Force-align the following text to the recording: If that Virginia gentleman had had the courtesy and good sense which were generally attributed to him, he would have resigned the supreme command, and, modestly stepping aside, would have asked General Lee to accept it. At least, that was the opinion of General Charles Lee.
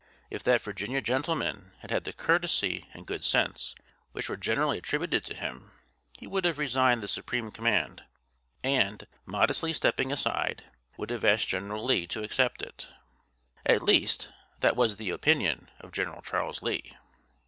If 0.31 0.41
that 0.45 0.63
Virginia 0.63 0.99
gentleman 0.99 1.73
had 1.81 1.91
had 1.91 2.05
the 2.05 2.11
courtesy 2.11 2.89
and 2.91 3.05
good 3.05 3.23
sense 3.23 3.75
which 4.13 4.29
were 4.29 4.35
generally 4.35 4.79
attributed 4.79 5.23
to 5.25 5.35
him, 5.35 5.73
he 6.17 6.25
would 6.25 6.43
have 6.43 6.57
resigned 6.57 7.03
the 7.03 7.07
supreme 7.07 7.51
command, 7.51 8.03
and, 8.63 9.05
modestly 9.27 9.73
stepping 9.73 10.11
aside, 10.11 10.63
would 10.97 11.11
have 11.11 11.23
asked 11.23 11.49
General 11.49 11.85
Lee 11.85 12.07
to 12.07 12.23
accept 12.23 12.63
it. 12.63 12.89
At 13.63 13.83
least, 13.83 14.29
that 14.61 14.75
was 14.75 14.95
the 14.97 15.11
opinion 15.11 15.69
of 15.79 15.91
General 15.91 16.23
Charles 16.23 16.63
Lee. 16.63 16.97